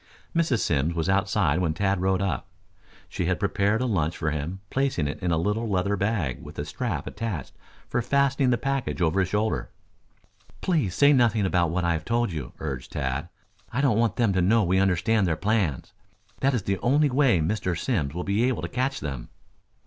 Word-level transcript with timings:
Mrs. 0.35 0.61
Simms 0.61 0.95
was 0.95 1.07
outside 1.09 1.59
when 1.59 1.75
Tad 1.75 2.01
rode 2.01 2.23
up. 2.23 2.47
She 3.07 3.25
had 3.25 3.39
prepared 3.39 3.83
a 3.83 3.85
lunch 3.85 4.17
for 4.17 4.31
him, 4.31 4.59
placing 4.71 5.07
it 5.07 5.19
in 5.21 5.29
a 5.31 5.37
little 5.37 5.69
leather 5.69 5.95
bag 5.95 6.41
with 6.41 6.57
a 6.57 6.65
strap 6.65 7.05
attached 7.05 7.53
for 7.87 8.01
fastening 8.01 8.49
the 8.49 8.57
package 8.57 8.99
over 8.99 9.19
his 9.19 9.29
shoulder. 9.29 9.69
"Please 10.59 10.95
say 10.95 11.13
nothing 11.13 11.45
about 11.45 11.69
what 11.69 11.83
I 11.85 11.93
have 11.93 12.03
told 12.03 12.31
you," 12.31 12.51
urged 12.57 12.93
Tad. 12.93 13.29
"I 13.71 13.79
don't 13.81 13.99
want 13.99 14.15
them 14.15 14.33
to 14.33 14.41
know 14.41 14.63
we 14.63 14.79
understand 14.79 15.27
their 15.27 15.35
plans. 15.37 15.93
That 16.39 16.55
is 16.55 16.63
the 16.63 16.79
only 16.79 17.11
way 17.11 17.39
Mr. 17.39 17.77
Simms 17.77 18.15
will 18.15 18.23
be 18.23 18.45
able 18.45 18.63
to 18.63 18.67
catch 18.67 19.01
them." 19.01 19.29